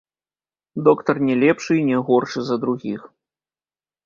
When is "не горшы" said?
1.91-2.39